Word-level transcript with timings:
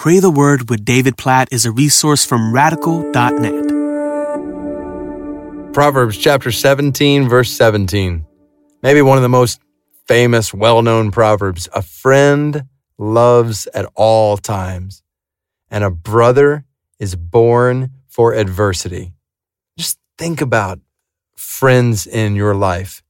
Pray 0.00 0.18
the 0.18 0.30
Word 0.30 0.70
with 0.70 0.82
David 0.82 1.18
Platt 1.18 1.48
is 1.52 1.66
a 1.66 1.70
resource 1.70 2.24
from 2.24 2.54
radical.net. 2.54 3.68
Proverbs 5.74 6.16
chapter 6.16 6.50
17, 6.50 7.28
verse 7.28 7.50
17. 7.50 8.24
Maybe 8.82 9.02
one 9.02 9.18
of 9.18 9.22
the 9.22 9.28
most 9.28 9.60
famous, 10.08 10.54
well 10.54 10.80
known 10.80 11.10
proverbs. 11.10 11.68
A 11.74 11.82
friend 11.82 12.64
loves 12.96 13.66
at 13.74 13.84
all 13.94 14.38
times, 14.38 15.02
and 15.70 15.84
a 15.84 15.90
brother 15.90 16.64
is 16.98 17.14
born 17.14 17.90
for 18.08 18.32
adversity. 18.32 19.12
Just 19.76 19.98
think 20.16 20.40
about 20.40 20.80
friends 21.36 22.06
in 22.06 22.36
your 22.36 22.54
life. 22.54 23.02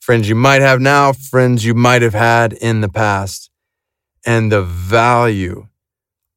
Friends 0.00 0.28
you 0.28 0.34
might 0.34 0.60
have 0.60 0.82
now, 0.82 1.14
friends 1.14 1.64
you 1.64 1.72
might 1.72 2.02
have 2.02 2.12
had 2.12 2.52
in 2.52 2.82
the 2.82 2.90
past, 2.90 3.48
and 4.26 4.52
the 4.52 4.60
value 4.60 5.68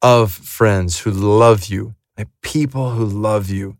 of 0.02 0.32
friends 0.32 1.00
who 1.00 1.10
love 1.10 1.66
you, 1.66 1.94
like 2.16 2.28
people 2.42 2.90
who 2.90 3.04
love 3.04 3.50
you, 3.50 3.76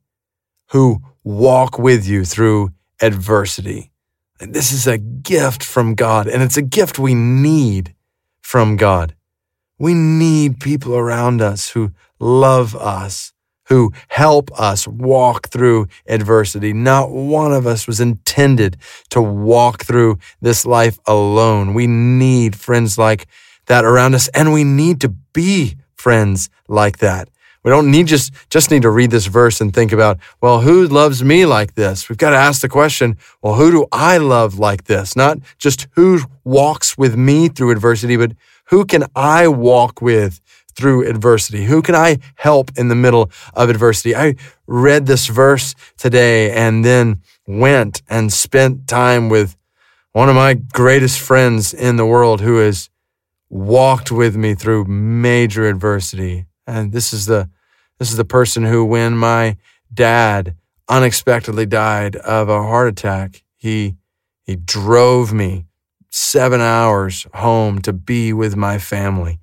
who 0.71 1.03
walk 1.25 1.79
with 1.79 2.07
you 2.07 2.25
through 2.25 2.71
adversity. 3.01 3.91
This 4.39 4.73
is 4.73 4.87
a 4.87 4.99
gift 4.99 5.63
from 5.63 5.95
God, 5.95 6.27
and 6.27 6.43
it's 6.43 6.57
a 6.57 6.63
gift 6.63 6.99
we 6.99 7.15
need 7.15 7.95
from 8.41 8.77
God. 8.77 9.15
We 9.79 9.95
need 9.95 10.61
people 10.61 10.95
around 10.95 11.41
us 11.41 11.71
who 11.71 11.93
love 12.19 12.75
us, 12.75 13.33
who 13.69 13.93
help 14.09 14.51
us 14.59 14.87
walk 14.87 15.49
through 15.49 15.89
adversity. 16.07 16.73
Not 16.73 17.11
one 17.11 17.53
of 17.53 17.67
us 17.67 17.87
was 17.87 18.01
intended 18.01 18.77
to 19.11 19.23
walk 19.23 19.85
through 19.85 20.19
this 20.41 20.67
life 20.67 20.99
alone. 21.07 21.75
We 21.75 21.87
need 21.87 22.57
friends 22.57 22.99
like 22.99 23.27
that 23.67 23.85
around 23.85 24.15
us, 24.15 24.29
and 24.29 24.53
we 24.53 24.65
need 24.65 25.01
to 25.03 25.09
be 25.09 25.77
friends 26.01 26.49
like 26.69 26.99
that. 26.99 27.29
We 27.63 27.71
don't 27.71 27.91
need 27.91 28.07
just 28.07 28.33
just 28.49 28.71
need 28.71 28.83
to 28.83 28.91
read 28.91 29.11
this 29.11 29.27
verse 29.27 29.61
and 29.61 29.73
think 29.73 29.93
about, 29.93 30.19
well, 30.41 30.61
who 30.61 30.87
loves 30.87 31.23
me 31.23 31.45
like 31.45 31.75
this? 31.75 32.09
We've 32.09 32.17
got 32.19 32.31
to 32.31 32.37
ask 32.37 32.63
the 32.63 32.69
question, 32.69 33.19
well, 33.43 33.55
who 33.55 33.71
do 33.71 33.87
I 33.93 34.17
love 34.17 34.59
like 34.59 34.85
this? 34.85 35.15
Not 35.15 35.39
just 35.59 35.87
who 35.93 36.21
walks 36.45 36.97
with 36.97 37.17
me 37.17 37.49
through 37.49 37.71
adversity, 37.73 38.17
but 38.17 38.33
who 38.71 38.85
can 38.85 39.05
I 39.15 39.49
walk 39.49 40.01
with 40.01 40.41
through 40.75 41.07
adversity? 41.07 41.65
Who 41.65 41.83
can 41.83 41.95
I 41.95 42.19
help 42.37 42.71
in 42.77 42.89
the 42.89 42.95
middle 42.95 43.31
of 43.55 43.69
adversity? 43.69 44.17
I 44.17 44.37
read 44.67 45.07
this 45.07 45.27
verse 45.27 45.75
today 45.99 46.53
and 46.53 46.85
then 46.85 47.21
went 47.47 48.03
and 48.09 48.33
spent 48.33 48.89
time 48.89 49.29
with 49.29 49.57
one 50.13 50.29
of 50.29 50.35
my 50.35 50.55
greatest 50.55 51.21
friends 51.21 51.73
in 51.75 51.97
the 51.97 52.07
world 52.07 52.41
who 52.41 52.57
has 52.57 52.90
walked 53.51 54.13
with 54.13 54.37
me 54.37 54.55
through 54.55 54.85
major 54.85 55.69
adversity. 55.69 56.47
And 56.67 56.93
this 56.93 57.13
is 57.13 57.27
the 57.27 57.51
this 57.99 58.11
is 58.11 58.17
the 58.17 58.25
person 58.25 58.65
who 58.65 58.85
when 58.85 59.17
my 59.17 59.59
dad 59.93 60.57
unexpectedly 60.89 61.67
died 61.67 62.17
of 62.17 62.49
a 62.49 62.63
heart 62.63 62.89
attack, 62.89 63.43
he 63.57 63.97
he 64.45 64.57
drove 64.57 65.33
me 65.33 65.67
7 66.11 66.61
hours 66.61 67.27
home 67.35 67.81
to 67.83 67.93
be 67.93 68.33
with 68.33 68.57
my 68.57 68.79
family. 68.79 69.39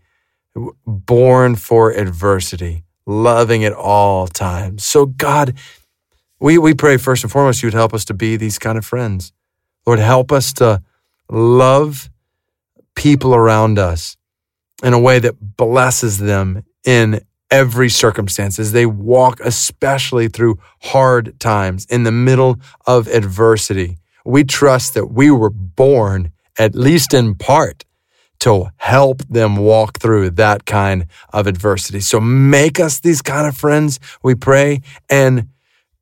Born 0.85 1.55
for 1.55 1.91
adversity, 1.91 2.83
loving 3.05 3.63
at 3.63 3.73
all 3.73 4.27
times. 4.27 4.83
So 4.83 5.05
God, 5.05 5.53
we 6.39 6.57
we 6.57 6.73
pray 6.73 6.97
first 6.97 7.23
and 7.23 7.31
foremost 7.31 7.61
you 7.61 7.67
would 7.67 7.73
help 7.73 7.93
us 7.93 8.05
to 8.05 8.13
be 8.13 8.37
these 8.37 8.57
kind 8.57 8.77
of 8.77 8.85
friends. 8.85 9.33
Lord, 9.85 9.99
help 9.99 10.31
us 10.31 10.51
to 10.53 10.81
love 11.29 12.09
people 12.97 13.33
around 13.33 13.79
us 13.79 14.17
in 14.83 14.91
a 14.91 14.99
way 14.99 15.19
that 15.19 15.35
blesses 15.55 16.17
them 16.17 16.63
in 16.83 17.21
every 17.49 17.89
circumstance 17.89 18.59
as 18.59 18.73
they 18.73 18.85
walk, 18.85 19.39
especially 19.39 20.27
through 20.27 20.59
hard 20.81 21.39
times 21.39 21.85
in 21.85 22.03
the 22.03 22.11
middle 22.11 22.57
of 22.85 23.07
adversity. 23.07 23.97
We 24.25 24.43
trust 24.43 24.95
that 24.95 25.07
we 25.07 25.31
were 25.31 25.51
born, 25.51 26.33
at 26.59 26.75
least 26.75 27.13
in 27.13 27.35
part, 27.35 27.85
to 28.39 28.67
help 28.77 29.23
them 29.29 29.57
walk 29.57 29.99
through 29.99 30.31
that 30.31 30.65
kind 30.65 31.05
of 31.31 31.47
adversity. 31.47 32.01
So 32.01 32.19
make 32.19 32.79
us 32.79 32.99
these 32.99 33.21
kind 33.21 33.47
of 33.47 33.55
friends, 33.55 33.99
we 34.21 34.35
pray, 34.35 34.81
and 35.09 35.47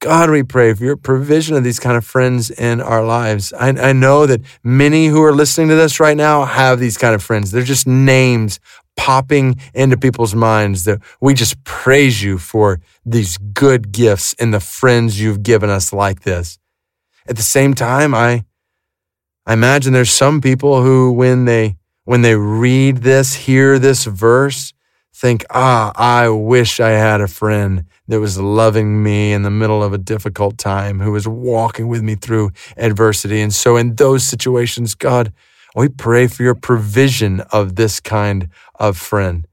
God, 0.05 0.29
we 0.29 0.43
pray 0.43 0.71
for 0.75 0.83
your 0.83 0.97
provision 0.97 1.55
of 1.55 1.63
these 1.63 1.79
kind 1.79 1.97
of 1.97 2.05
friends 2.05 2.51
in 2.51 2.79
our 2.79 3.03
lives. 3.03 3.51
I, 3.53 3.69
I, 3.69 3.91
know 3.91 4.27
that 4.27 4.41
many 4.63 5.07
who 5.07 5.23
are 5.23 5.33
listening 5.33 5.69
to 5.69 5.75
this 5.75 5.99
right 5.99 6.15
now 6.15 6.45
have 6.45 6.79
these 6.79 6.95
kind 6.95 7.15
of 7.15 7.23
friends. 7.23 7.49
They're 7.49 7.63
just 7.63 7.87
names 7.87 8.59
popping 8.95 9.59
into 9.73 9.97
people's 9.97 10.35
minds 10.35 10.83
that 10.83 11.01
we 11.19 11.33
just 11.33 11.63
praise 11.63 12.21
you 12.21 12.37
for 12.37 12.81
these 13.03 13.39
good 13.39 13.91
gifts 13.91 14.35
and 14.37 14.53
the 14.53 14.59
friends 14.59 15.19
you've 15.19 15.41
given 15.41 15.71
us 15.71 15.91
like 15.91 16.21
this. 16.21 16.59
At 17.25 17.35
the 17.35 17.41
same 17.41 17.73
time, 17.73 18.13
I, 18.13 18.45
I 19.47 19.53
imagine 19.53 19.91
there's 19.91 20.13
some 20.13 20.39
people 20.39 20.83
who, 20.83 21.13
when 21.13 21.45
they, 21.45 21.77
when 22.03 22.21
they 22.21 22.35
read 22.35 22.97
this, 22.97 23.33
hear 23.33 23.79
this 23.79 24.05
verse, 24.05 24.71
think, 25.15 25.45
ah, 25.49 25.93
I 25.95 26.27
wish 26.27 26.81
I 26.81 26.89
had 26.89 27.21
a 27.21 27.27
friend 27.27 27.85
that 28.09 28.19
was 28.19 28.37
loving 28.37 29.01
me 29.01 29.31
in 29.31 29.43
the 29.43 29.49
middle 29.49 29.81
of 29.81 29.93
a 29.93 29.97
difficult 29.97 30.57
time, 30.57 30.99
who 30.99 31.13
was 31.13 31.25
walking 31.25 31.87
with 31.87 32.01
me 32.01 32.15
through 32.15 32.51
adversity. 32.75 33.39
And 33.41 33.53
so 33.53 33.77
in 33.77 33.95
those 33.95 34.25
situations, 34.25 34.93
God, 34.93 35.31
we 35.73 35.87
pray 35.87 36.27
for 36.27 36.43
your 36.43 36.53
provision 36.53 37.39
of 37.51 37.75
this 37.75 38.01
kind 38.01 38.49
of 38.77 38.97
friend. 38.97 39.47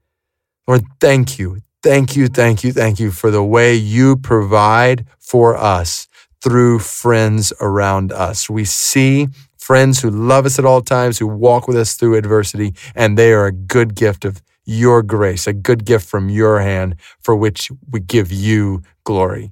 Lord, 0.67 0.83
thank 0.99 1.39
you. 1.39 1.61
Thank 1.81 2.15
you, 2.17 2.27
thank 2.27 2.63
you, 2.63 2.73
thank 2.73 2.99
you 2.99 3.11
for 3.11 3.31
the 3.31 3.43
way 3.43 3.73
you 3.73 4.17
provide 4.17 5.05
for 5.19 5.55
us 5.55 6.07
through 6.41 6.79
friends 6.79 7.53
around 7.61 8.11
us. 8.11 8.49
We 8.49 8.65
see 8.65 9.29
friends 9.57 10.01
who 10.01 10.09
love 10.09 10.45
us 10.45 10.59
at 10.59 10.65
all 10.65 10.81
times, 10.81 11.19
who 11.19 11.27
walk 11.27 11.67
with 11.69 11.77
us 11.77 11.95
through 11.95 12.15
adversity, 12.15 12.73
and 12.95 13.17
they 13.17 13.31
are 13.31 13.45
a 13.45 13.51
good 13.53 13.95
gift 13.95 14.25
of 14.25 14.41
your 14.65 15.01
grace, 15.03 15.47
a 15.47 15.53
good 15.53 15.85
gift 15.85 16.07
from 16.07 16.29
your 16.29 16.59
hand 16.59 16.95
for 17.19 17.35
which 17.35 17.71
we 17.89 17.99
give 17.99 18.31
you 18.31 18.81
glory. 19.03 19.51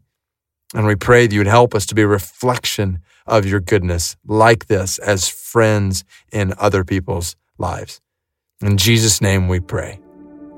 And 0.74 0.86
we 0.86 0.96
pray 0.96 1.28
that 1.28 1.34
you 1.34 1.40
would 1.42 1.48
help 1.48 1.76
us 1.76 1.86
to 1.88 1.96
be 1.96 2.04
a 2.04 2.08
reflection 2.08 3.00
of 3.28 3.46
your 3.46 3.60
goodness 3.60 4.16
like 4.26 4.68
this 4.68 5.00
as 5.00 5.28
friends 5.28 6.04
in 6.32 6.54
other 6.58 6.84
people's 6.84 7.36
lives. 7.58 8.00
In 8.62 8.78
Jesus' 8.78 9.22
name 9.22 9.48
we 9.48 9.60
pray. 9.60 10.00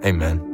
Amen. 0.06 0.53